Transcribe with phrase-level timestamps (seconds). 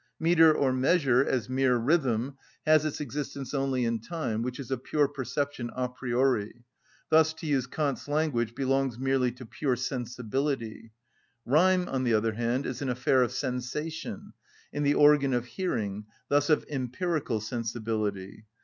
[0.19, 4.77] Metre, or measure, as mere rhythm, has its existence only in time, which is a
[4.79, 6.63] pure perception a priori,
[7.11, 10.91] thus, to use Kant's language, belongs merely to pure sensibility;
[11.45, 14.33] rhyme, on the other hand, is an affair of sensation,
[14.73, 18.45] in the organ of hearing, thus of empirical sensibility.